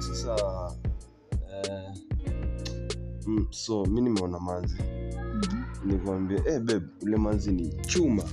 sasa 0.00 0.36
eh, 1.64 1.94
mm, 3.26 3.46
so 3.50 3.84
mi 3.86 4.00
nimeona 4.00 4.38
manzi 4.40 4.76
Mhm. 5.34 5.62
nikwambia 5.84 6.42
eh, 6.46 6.60
beb 6.60 6.82
ule 7.02 7.16
manzi 7.16 7.52
ni 7.52 7.68
chuma 7.86 8.24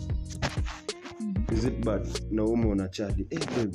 Mhm. 1.19 1.53
is 1.57 1.63
it 1.63 1.85
bad 1.85 2.07
na 2.31 2.43
umeona 2.43 2.87
chadi 2.87 3.27
eh, 3.29 3.39
beb 3.57 3.73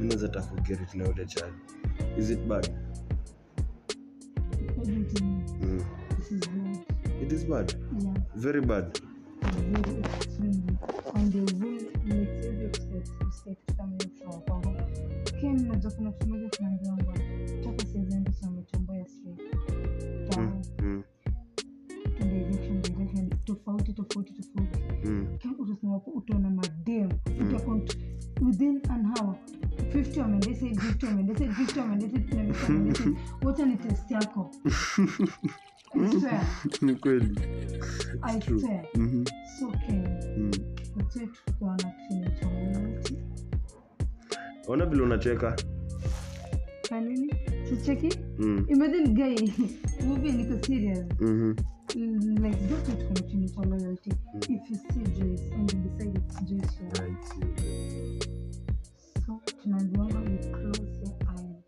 naweza 0.00 0.28
takugerit 0.28 0.94
na 0.94 1.08
ule 1.08 1.26
chadi 1.26 1.56
is 2.18 2.30
it 2.30 2.40
bad 2.46 2.70
mm. 4.82 5.80
bad. 6.40 6.78
it 7.22 7.32
is 7.32 7.46
bad 7.46 7.74
Yeah. 8.02 8.16
very 8.36 8.60
bad 8.60 8.98
ken 15.40 15.66
moja 15.66 15.90
kuna 15.90 16.12
kitu 16.12 16.28
moja 16.28 16.48
tunaambiwangwa 16.48 17.14
toka 17.62 17.86
sezendi 17.86 18.32
some 18.32 18.62
chombo 18.62 18.94
ya 18.94 19.06
straight 19.06 19.40
mm. 20.38 20.62
Mm. 20.82 21.02
tofauti 23.44 23.92
tofauti 23.92 24.32
tofauti. 24.32 24.78
Kama 25.42 25.54
utasema 25.58 25.92
hapo 25.92 26.10
utaona 26.10 26.50
madem 26.50 27.08
Mm. 27.40 27.86
within 28.46 28.80
an 28.88 29.06
hour. 29.18 29.36
50 29.92 30.20
wamendese 30.20 30.66
50 30.66 31.06
wamendese 31.06 31.44
50 31.46 31.80
wamendese 31.80 32.16
50 32.16 32.62
wamendese 32.68 33.04
wacha 33.44 33.66
ni 33.66 33.76
test 33.76 34.10
yako. 34.10 34.50
Ni 36.82 36.94
kweli. 36.94 37.38
I 38.22 38.40
swear. 38.40 38.86
Mhm. 38.94 39.24
so 39.60 39.70
ken 39.86 40.06
Mm. 40.38 40.50
Wote 40.96 41.26
tukiwa 41.46 41.76
na 41.76 41.92
kile 42.08 42.30
cha. 42.40 42.46
Ona 44.68 44.86
vile 44.86 45.02
unacheka 45.02 45.56
Kwa 46.88 47.00
nini? 47.00 47.34
Sicheki? 47.68 48.18
mm. 48.38 48.66
Imagine 48.68 49.08
guy 49.08 49.36
movie 50.06 50.32
niko 50.32 50.66
serious. 50.66 50.98
Like 51.94 52.58
don't 52.68 52.88
wait 52.88 53.06
kuna 53.06 53.20
kile 53.20 53.48
cha 53.48 53.62
loyalty. 53.62 54.10
If 54.48 54.70
you 54.70 54.76
see 54.76 55.04
Joyce 55.18 55.52
and 55.54 55.72
you 55.72 55.78
decide 55.80 56.18
it's 56.18 56.40
Joyce 56.42 56.78
you 56.80 56.88
want. 57.02 57.24
So 59.26 59.40
tunaambiwanga 59.62 60.30
you 60.30 60.38
close 60.52 60.92
your 61.02 61.14
eyes 61.28 61.64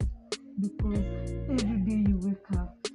because 0.59 1.05
every 1.48 1.77
day 1.79 2.11
you 2.11 2.19
wake 2.27 2.51
up 2.53 2.89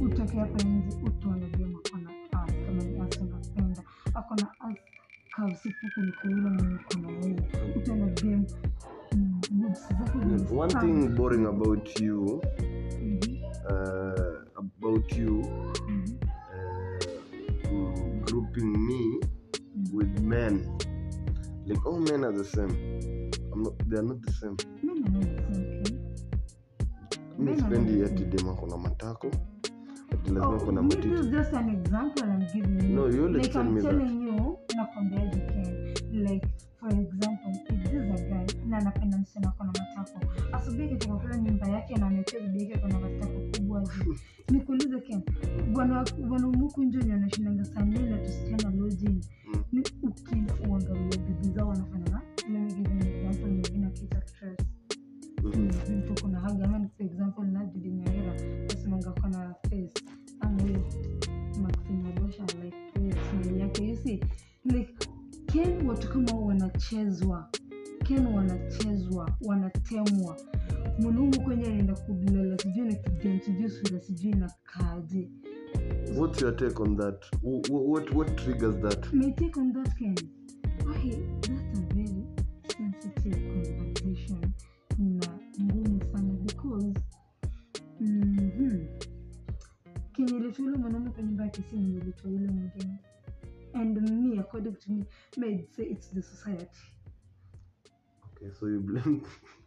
utoke 0.00 0.36
hapa 0.38 0.62
nje 0.64 0.96
utuone 1.06 1.46
vyema 1.46 1.78
kona 1.90 2.10
as 2.32 2.52
kama 2.66 2.82
ni 2.84 3.00
as 3.00 3.18
unapenda 3.20 3.82
akona 4.14 4.48
as 4.60 4.76
kausifuku 5.36 6.00
nikuula 6.00 6.50
mwenye 6.50 6.78
kona 6.78 7.08
wewe 7.08 7.36
utaona 7.76 8.06
zake 8.06 8.69
one 10.50 10.68
thing 10.80 11.14
boring 11.14 11.46
about 11.46 12.00
you 12.00 12.40
Mhm, 13.00 13.42
uh, 13.70 14.36
about 14.56 15.12
you 15.16 15.42
mhm, 15.88 16.18
uh, 17.64 18.24
grouping 18.24 18.72
me 18.86 19.20
mhm. 19.76 19.94
with 19.94 20.20
men 20.20 20.66
like 21.66 21.86
all 21.86 21.98
men 22.00 22.24
are 22.24 22.32
the 22.32 22.44
same 22.44 22.70
I'm 23.52 23.62
not, 23.62 23.72
they 23.88 23.96
are 23.98 24.02
not 24.02 24.20
the 24.22 24.32
same 24.32 24.56
No, 24.82 24.94
no, 24.94 25.08
no, 25.10 25.20
it's 25.20 25.40
okay. 25.50 25.98
mi 27.38 27.44
Men 27.44 27.54
are 27.54 27.56
sipendi 27.62 27.92
not 27.92 27.98
the 27.98 28.04
ati 28.14 28.22
same. 28.24 28.30
dema 28.36 28.54
kuna 28.54 28.76
matako 28.76 29.28
ati 30.12 30.30
lazima 30.30 30.46
Oh, 30.46 30.58
kuna 30.60 30.82
matiti 30.82 31.08
this 31.08 31.20
is 31.20 31.26
just 31.30 31.52
an 31.52 31.68
example 31.68 32.22
I'm 32.24 32.40
giving 32.52 32.80
you. 32.90 32.96
No, 32.96 33.06
you 33.06 33.28
like 33.28 33.52
tell 33.52 33.62
I'm 33.62 33.74
me 33.74 33.80
that. 33.80 33.90
telling 33.90 34.22
you, 34.22 34.58
nakwambiaje 34.76 35.40
Ken. 35.52 35.94
Like 36.24 36.46
for 36.80 36.88
example, 36.88 37.52
na 38.70 38.78
anapenda 38.78 39.18
msichana 39.18 39.48
ako 39.48 39.64
na 39.64 39.72
matako, 39.72 40.20
asubuhi 40.52 40.84
akitoka 40.84 41.36
nyumba 41.38 41.68
yake 41.68 41.96
na 41.96 42.06
ametia 42.06 42.40
bibi 42.40 42.62
yake 42.62 42.78
kuna 42.78 43.00
matako 43.00 43.40
kubwa 43.56 43.80
juu. 43.82 44.14
Nikuulize 44.50 45.00
Ken, 45.00 45.22
bwana 45.72 46.04
muku 46.48 46.82
nje 46.84 46.98
ni 46.98 47.12
anashindanga 47.12 47.64
saa 47.64 47.84
nne 47.84 47.98
na 48.10 48.18
tusichana 48.18 48.70
lodging. 48.76 49.20
Mm. 49.54 49.62
Ni 49.72 49.82
ukienda 50.02 50.54
uangalia 50.68 51.18
bibi 51.18 51.48
zao 51.54 51.68
you 51.68 52.86
an 52.86 53.48
nyingine 53.48 53.86
akita 53.86 54.18
actress. 54.18 54.58
Mhm. 55.44 55.70
mtu 55.98 56.22
kuna 56.22 56.40
haga 56.40 56.64
ama 56.64 56.88
for 56.96 57.06
example 57.06 57.44
na 57.44 57.64
bibi 57.64 57.90
Nyawira 57.90 58.34
asimanga 58.72 59.10
kona 59.12 59.54
face 59.70 60.04
hiyo 60.62 60.80
makufinya 61.62 62.10
like 62.64 62.76
yake 63.60 63.88
you 63.88 63.96
see 63.96 64.20
like 64.64 64.94
Ken 65.46 65.86
watu 65.88 66.08
kama 66.08 66.32
wanachezwa 66.40 67.49
wanachezwa 69.16 69.36
wanatemwa. 69.40 70.36
Mwanaume 70.98 71.38
kwenye 71.38 71.64
anaenda 71.66 71.94
kulala 71.94 72.58
sijui 72.58 72.86
na 72.88 72.94
kijani 72.94 73.40
sijui 73.40 73.70
sura 73.70 74.00
sijui 74.00 74.32
na 74.34 74.50
kaje 74.62 75.30
what's 76.16 76.42
your 76.42 76.56
take 76.56 76.82
on 76.82 76.96
that? 76.96 77.24
Wh- 77.42 77.68
wh- 77.70 77.88
what, 77.90 78.10
what 78.14 78.36
triggers 78.36 78.76
that? 78.80 79.12
My 79.12 79.32
take 79.32 79.60
on 79.60 79.72
that 79.72 79.94
Ken 79.98 80.14
why 80.84 81.10
that's 81.40 81.78
a 81.78 81.94
very 81.94 82.24
sensitive 82.76 83.36
conversation. 83.52 84.52
Na 84.98 85.38
ngumu 85.60 86.00
sana 86.12 86.32
because 86.32 86.94
mhm 88.00 88.86
kenye 90.12 90.36
ilitoa 90.36 90.64
yule 90.66 90.76
mwanaume 90.78 91.10
kwa 91.10 91.22
nyumba 91.22 91.44
yake 91.44 91.62
si 91.70 91.76
mwenye 91.76 91.98
ilitoa 91.98 92.30
yule 92.30 92.46
mwingine. 92.48 92.96
And 93.74 94.10
me 94.10 94.38
according 94.40 94.72
to 94.72 94.92
me 94.92 95.04
may 95.36 95.62
say 95.76 95.84
it's 95.84 96.10
the 96.14 96.22
society 96.22 96.80
okay 98.40 98.50
so 98.52 98.68
you 98.68 98.80
blame 98.80 99.20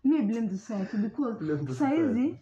me 0.04 0.22
blame 0.22 0.48
the 0.50 0.58
society 0.58 0.98
because 0.98 1.40
saizi 1.74 2.40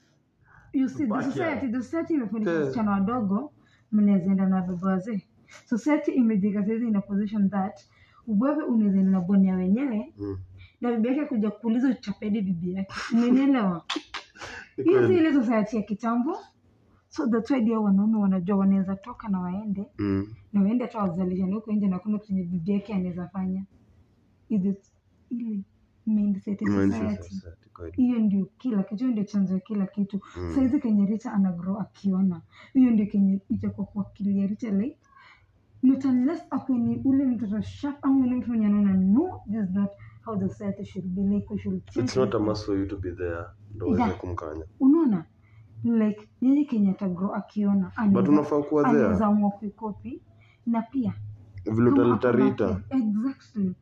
you 0.74 0.88
see 0.90 1.06
the 1.06 1.24
society 1.24 1.68
the 1.68 1.82
society 1.84 2.14
imefundisha 2.14 2.52
wasichana 2.60 2.92
wadogo 2.92 3.54
mnawezaenda 3.92 4.46
na 4.46 4.62
baba 4.62 4.88
wazee 4.88 5.22
society 5.66 6.12
imejika 6.12 6.66
saizi 6.66 6.96
a 6.96 7.02
position 7.02 7.50
that 7.50 7.80
wewe 8.28 8.64
unaweza 8.64 9.00
enda 9.00 9.12
na 9.12 9.22
bonia 9.22 9.56
wenyewe 9.56 10.14
mm. 10.18 10.38
na 10.82 10.92
bibi 10.92 11.08
yake 11.08 11.26
kuja 11.26 11.52
kuuliza 11.52 11.90
uchapedi 11.90 12.42
bibi 12.42 12.74
yake 12.74 12.94
umenielewa 13.14 13.86
Ni 14.78 14.84
hiyo 14.84 15.08
si 15.08 15.14
ile 15.18 15.34
society 15.34 15.76
ya 15.78 15.82
kitambo 15.84 16.38
so 17.10 17.28
that's 17.28 17.52
why 17.52 17.62
dia 17.62 17.80
wanaume 17.80 18.18
wanajua 18.18 18.58
wanaweza 18.58 18.96
toka 18.96 19.28
na 19.30 19.40
waende 19.40 19.86
Mm. 20.00 20.28
na 20.54 20.62
waende 20.62 20.86
hata 20.86 21.00
wazalishani 21.00 21.54
huko 21.54 21.72
nje 21.74 21.88
na 21.88 22.00
kuna 22.00 22.20
kenye 22.20 22.44
bibi 22.44 22.72
yake 22.72 22.94
anaweza 22.94 23.28
fanya 23.28 23.64
ile 24.50 24.76
mindset 26.12 26.60
society. 26.60 27.24
society, 27.36 28.02
hiyo 28.02 28.20
ndio 28.20 28.46
kila 28.58 28.84
kitu 28.84 28.96
hiyo 29.04 29.12
ndio 29.12 29.24
chanzo 29.24 29.54
ya 29.54 29.60
kila 29.60 29.86
kitu. 29.86 30.22
Mm. 30.38 30.52
saizi 30.56 30.80
kenye 30.80 31.06
richa 31.06 31.34
ana 31.34 31.52
grow 31.52 31.80
akiona. 31.80 32.42
Hiyo 32.74 32.92
ndio 32.92 33.06
kenye 33.06 33.42
itakuwa 33.50 33.88
kwa 33.88 34.08
akili 34.08 34.40
ya 34.40 34.48
richa 34.48 34.70
like 34.72 34.98
not 35.84 36.06
unless 36.06 36.42
akwe 36.50 36.78
ni 36.78 37.02
ule 37.06 37.26
mtoto 37.26 37.62
sharp 37.62 37.98
ama 38.06 38.26
ule 38.26 38.36
mtu 38.36 38.48
mwenye 38.50 38.66
anaona 38.66 38.94
no 38.94 39.42
this 39.52 39.64
is 39.64 39.70
not 39.76 39.90
how 40.26 40.38
the 40.40 40.50
society 40.50 40.86
should 40.86 41.08
be 41.08 41.22
like 41.22 41.48
we 41.54 41.60
should 41.60 41.86
change 41.86 42.06
it's 42.06 42.18
not 42.18 42.36
a 42.36 42.40
must 42.40 42.66
for 42.66 42.78
you 42.80 42.86
to 42.88 42.98
be 42.98 43.12
there 43.12 43.44
ndo 43.76 43.86
uweze 43.86 44.04
Yeah. 44.04 44.18
kumkanya. 44.18 44.66
Unaona? 44.80 45.26
Like 45.84 46.30
yeye 46.42 46.66
kenye 46.66 46.90
atagrow 46.92 47.36
akiona 47.36 47.92
but 48.12 48.28
unafaa 48.28 48.62
kuwa 48.62 48.86
anaweza 48.90 49.14
there 49.14 49.26
amua 49.26 49.50
kuikopi. 49.52 50.22
Na 50.66 50.82
pia 50.82 51.14
vile 51.74 51.90
utalitarita. 51.90 52.82
exactly 52.90 53.76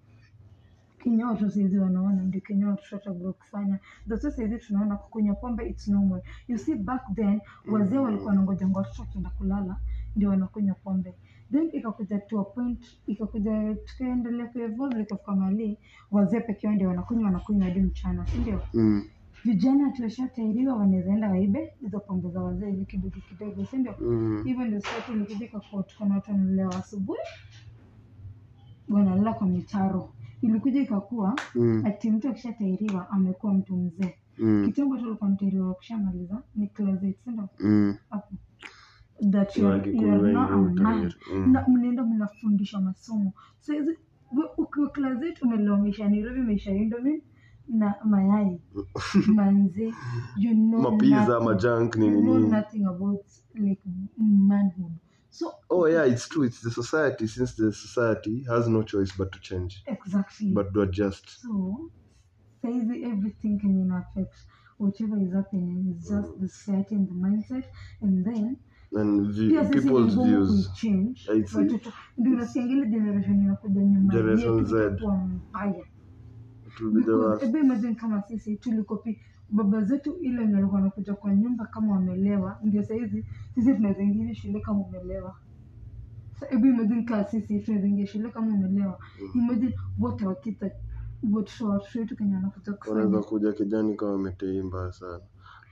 watu 1.27 1.49
saizi 1.51 1.77
wanaona 1.79 2.23
ndio 2.23 2.41
kinyoto 2.41 2.81
watu 2.91 3.33
kufanya. 3.33 3.79
Ndoto 4.05 4.31
saizi 4.31 4.57
tunaona 4.57 4.97
kukunywa 4.97 5.35
pombe 5.35 5.69
its 5.69 5.87
normal. 5.87 6.21
You 6.47 6.57
see 6.57 6.75
back 6.75 7.01
then 7.15 7.41
wazee 7.71 7.97
walikuwa 7.97 8.29
wanangoja 8.29 8.67
watoto 8.73 9.01
wakienda 9.01 9.29
kulala 9.29 9.77
ndio 10.15 10.29
wanakunywa 10.29 10.75
pombe. 10.75 11.15
Then 11.51 11.69
ikakuja 11.73 12.19
to 12.19 12.39
a 12.39 12.43
point 12.43 12.99
ikakuja 13.07 13.75
tukaendelea 13.85 14.47
kuevolve 14.47 15.01
ikafika 15.01 15.35
mali 15.35 15.77
wazee 16.11 16.39
peke 16.39 16.67
yao 16.67 16.75
ndio 16.75 16.87
wanakunywa 16.89 17.25
wanakunywa 17.25 17.65
hadi 17.67 17.81
mchana 17.81 18.27
si 18.27 18.37
ndio? 18.37 18.61
Mm. 18.73 19.03
vijana 19.45 19.91
tuwashatairiwa 19.91 20.75
wanaweza 20.75 21.13
enda 21.13 21.29
waibe 21.29 21.73
hizo 21.81 21.99
pombe 21.99 22.29
za 22.29 22.41
wazee 22.41 22.69
hivi 22.71 22.85
kidogo 22.85 23.15
kidogo 23.29 23.65
si 23.65 23.77
ndio? 23.77 23.95
Mm. 24.01 24.43
hivyo 24.43 24.65
ndio 24.65 24.79
sasa 24.81 25.13
ilikuja 25.13 25.45
ikakuwa 25.45 25.83
tuko 25.83 26.05
na 26.05 26.15
watu 26.15 26.31
wanalewa 26.31 26.75
asubuhi 26.75 27.19
wanalala 28.89 29.33
kwa 29.33 29.47
mitaro 29.47 30.13
ilikuja 30.41 30.81
ikakuwa 30.81 31.35
Mm. 31.55 31.83
ati 31.85 32.11
mtu 32.11 32.29
akishatairiwa 32.29 33.09
amekuwa 33.09 33.53
mtu 33.53 33.77
mzee. 33.77 34.15
Mm. 34.37 34.65
kitambo 34.65 34.97
tu 34.97 35.05
alikuwa 35.05 35.29
mtairiwa 35.29 35.73
kushamaliza 35.73 36.41
ni 36.55 36.67
class 36.67 37.03
eight, 37.03 37.17
Mm. 37.59 37.95
hapo. 38.09 38.35
That 39.31 39.57
you 39.57 39.67
are, 39.67 39.91
you 39.91 40.11
are 40.11 40.21
wengi 40.21 40.37
a 40.37 40.83
man 40.83 41.13
Mm. 41.33 41.51
na 41.51 41.67
mnaenda 41.67 42.03
mnafundisha 42.03 42.79
masomo. 42.81 43.33
Saizi 43.59 43.97
we- 44.31 44.49
ukiwa 44.57 44.89
class 44.89 45.23
eight 45.23 45.41
maisha 45.43 46.09
Nairobi 46.09 46.41
maisha 46.41 46.71
Indomie 46.71 47.21
na 47.67 47.95
mayai. 48.05 48.61
Manze 49.35 49.93
you 50.37 50.53
know 50.53 50.81
mapiza 50.91 51.39
majunk 51.39 51.95
you 51.95 52.01
nini 52.01 52.21
know 52.21 52.37
nini? 52.39 52.49
nothing 52.51 52.85
about 52.85 53.25
like 53.53 53.81
manhood 54.17 54.91
so 55.29 55.53
oh 55.69 55.85
yeah 55.85 56.03
it's 56.05 56.27
true. 56.27 56.43
It's 56.43 56.61
the 56.61 56.71
society. 56.71 57.27
Since 57.27 57.55
the 57.55 57.71
society 57.73 58.43
has 58.49 58.67
no 58.67 58.83
choice 58.83 59.11
but 59.17 59.31
to 59.31 59.39
change. 59.39 59.83
Exactly. 59.87 60.51
But 60.53 60.73
to 60.73 60.81
adjust. 60.81 61.29
So 61.41 61.91
saizi 62.61 63.03
everything 63.03 63.59
kenye 63.59 63.81
ina 63.81 63.97
affect 63.97 64.35
whatever 64.77 65.17
is 65.21 65.33
happening 65.33 65.95
is 65.95 66.09
just 66.09 66.39
the 66.39 66.47
society 66.47 66.95
and 66.95 67.07
the 67.07 67.13
mindset. 67.13 67.65
And 68.01 68.25
then 68.25 68.57
and 68.91 69.35
pia 69.35 69.63
people's 69.69 70.13
views. 70.15 70.69
change. 70.75 71.27
I 71.29 71.43
see. 71.43 71.57
watoto 71.57 71.93
ndio 72.17 72.33
unasikia 72.33 72.63
ile 72.65 72.85
generation 72.85 73.41
inakuja 73.41 73.81
nyuma 73.83 74.13
Generation 74.13 74.65
Z. 74.65 74.73
mbaya 75.49 75.85
it 76.67 76.79
will 76.79 76.91
be 76.91 77.03
the 77.03 77.11
worst 77.11 77.41
hebu 77.43 77.57
imagine 77.57 77.95
kama 77.95 78.21
sisi 78.27 78.57
tulikopi 78.57 79.21
baba 79.51 79.81
zetu 79.81 80.15
ile 80.21 80.39
walikuwa 80.39 80.75
wanakuja 80.75 81.13
kwa 81.13 81.35
nyumba 81.35 81.65
kama 81.65 81.93
wamelewa. 81.93 82.59
Ndio 82.63 82.83
sahizi 82.83 83.25
sisi 83.55 83.73
tunazingia 83.73 84.21
ingia 84.21 84.35
shule 84.35 84.59
kama 84.61 84.79
umelewa 84.79 85.35
hebu 86.49 86.65
imagine 86.67 87.03
kaa 87.03 87.23
sisi 87.23 87.59
tunazingia 87.59 88.07
shule 88.07 88.29
kama 88.29 88.53
umelewa 88.55 88.99
imagine 89.35 89.75
wote 89.99 90.25
wakita 90.27 90.71
watoto 91.33 91.65
wa 91.67 91.73
watoto 91.73 91.99
wetu 91.99 92.15
kenye 92.15 92.35
wanakuja 92.35 92.77
wanaweza 92.87 93.21
kuja 93.21 93.53
kijani 93.53 93.95
kama 93.95 94.11
wametei 94.11 94.61
mbaya 94.61 94.91
sana. 94.91 95.19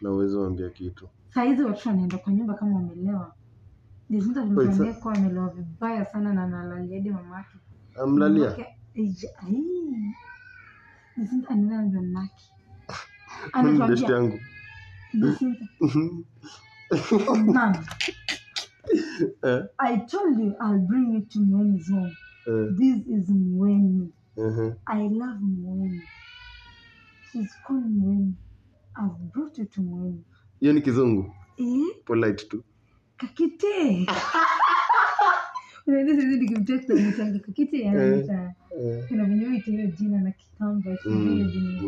Na 0.01 0.12
uwezi 0.12 0.35
waambia 0.35 0.69
kitu. 0.69 1.09
Sahizi 1.29 1.63
watoto 1.63 1.89
wanaenda 1.89 2.18
kwa 2.18 2.33
nyumba 2.33 2.53
kama 2.53 2.75
wamelewa. 2.75 3.33
Wait, 4.56 5.00
kuwa 5.00 5.13
amelewa 5.13 5.50
vibaya 5.50 6.06
sana 6.06 6.33
na 6.33 6.47
nalaliadi 6.47 7.09
mamake. 7.09 7.57
Amlalia? 8.03 8.56
Jisinta 11.18 11.50
anaambia 11.50 12.01
mamake 12.01 12.51
Mimi 13.63 14.01
yangu 14.12 14.39
Eh, 19.44 19.63
I 19.80 19.98
told 19.98 20.39
you 20.39 20.56
I'll 20.62 20.80
bring 20.88 21.13
you 21.13 21.22
to 21.22 21.39
Mwen's 21.39 21.89
home. 21.89 22.16
eh, 22.48 22.69
This 22.78 23.06
is 23.07 23.30
Mweni. 23.30 24.13
ehe. 24.38 24.75
I 24.88 25.07
love 25.10 25.39
Mweni. 25.42 26.01
She's 27.31 27.54
called 27.68 27.86
Mweni. 27.86 28.34
I've 28.95 29.18
brought 29.34 29.57
you 29.57 29.66
to 29.66 29.81
Mweni. 29.81 30.24
hiyo 30.60 30.74
ni 30.74 30.81
kizungu 30.81 31.36
Eh? 31.57 32.04
polite 32.06 32.45
tu 32.45 32.63
Kakite. 33.18 34.06
Nikimtext 35.88 36.88
kakite. 37.45 37.78
Eh, 37.81 38.28
Kuna 39.07 39.25
hiyo 39.25 39.88
jina 39.88 40.22
na 40.22 40.31
kitamba 40.31 40.92
hiyo 41.04 41.45
jina 41.45 41.81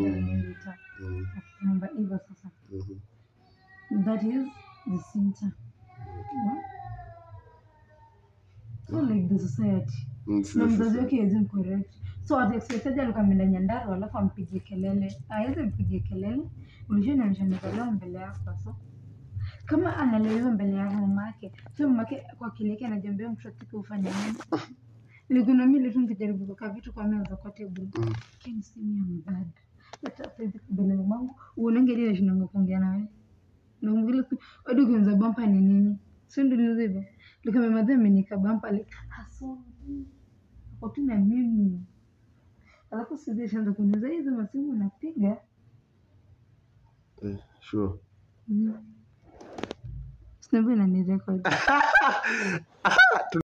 Mm, 0.99 1.07
mm. 1.07 1.15
mm, 1.15 1.27
Na 1.35 1.41
Kikamba 1.41 1.87
hivyo 1.87 2.19
sasa. 2.19 2.49
mhm. 2.71 2.99
That 4.05 4.23
is 4.23 4.47
the 4.87 4.97
center. 5.13 5.51
So 8.89 9.01
like 9.01 9.27
the 9.29 9.39
society. 9.39 10.07
Mm, 10.27 10.43
na 10.55 10.65
mzazi 10.65 10.97
wake 10.97 11.17
hawezi 11.17 11.39
mcorrect 11.39 11.95
so 12.23 12.39
atiexpectaji 12.39 12.99
alikuwa 13.01 13.23
ameenda 13.23 13.45
nyandarua 13.45 13.95
alafu 13.95 14.17
ampigie 14.17 14.59
kelele 14.59 15.15
aweze 15.29 15.63
mpigie 15.63 15.99
kelele 15.99 16.43
ulishanaonyesha 16.89 17.43
amezaliwa 17.43 17.91
mbele 17.91 18.17
yako 18.19 18.53
so 18.63 18.75
kama 19.65 19.97
analelewa 19.97 20.51
mbele 20.51 20.73
ya 20.77 20.89
mama 20.91 21.27
yake 21.27 21.51
so 21.77 21.89
mama 21.89 22.03
yake 22.03 22.23
kwa 22.37 22.47
akili 22.47 22.69
yake 22.69 22.85
anajiambia 22.85 23.29
mtoto 23.29 23.49
atike 23.49 23.77
ufanye 23.77 24.09
nini 24.09 24.37
likuna 25.39 25.65
mili 25.67 25.91
tu 25.91 26.01
nikijaribu 26.01 26.45
kuweka 26.45 26.69
vitu 26.69 26.93
kwa 26.93 27.03
meza 27.07 27.35
kwa 27.35 27.51
table 27.51 27.89
Mm. 27.97 28.13
can 28.43 28.55
you 28.55 28.61
see 28.63 28.81
me 28.81 28.97
I'm 28.99 29.21
bad 29.25 29.47
hata 30.03 30.29
saizi 30.37 30.59
mbele 30.69 30.89
ya 30.89 31.01
mamangu 31.59 31.61
uonenge 31.63 31.93
ile 31.93 32.15
shinanga 32.15 32.47
kuongea 32.47 32.79
nawe? 32.79 33.07
Na 33.81 33.91
mwingine 33.91 34.23
hadi 34.65 34.81
ukianza 34.81 35.15
bampa 35.15 35.45
ni 35.45 35.61
nini? 35.61 35.97
Sio 36.27 36.43
ndio 36.43 36.57
nilizo 36.57 36.81
hivyo? 36.81 37.03
Madhe 37.71 37.93
amenika 37.93 38.37
bampa 38.37 38.71
like 38.71 38.91
hasomi 39.09 40.07
ako 40.81 41.01
na 41.01 41.15
mimi. 41.15 41.85
Alafu 42.91 43.17
sizi 43.17 43.49
shanza 43.49 43.71
kuniuza 43.73 44.07
hizo 44.07 44.31
masimu 44.31 44.73
napiga 44.73 45.37
Eh, 47.21 47.37
sure. 47.61 47.99
Mm. 48.47 48.73
Snap 50.39 50.65
inanirekodi 50.69 51.43